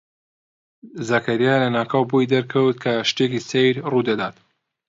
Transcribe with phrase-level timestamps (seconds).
[1.09, 4.35] زەکەریا لەناکاو بۆی دەرکەوت کە شتێکی سەیر ڕوو دەدات.